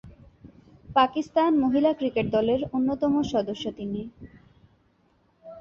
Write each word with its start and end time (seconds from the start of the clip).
পাকিস্তান 0.89 1.51
মহিলা 1.63 1.91
ক্রিকেট 1.93 2.25
দলের 2.31 2.59
অন্যতম 2.73 3.13
সদস্য 3.33 3.65
তিনি। 3.77 4.01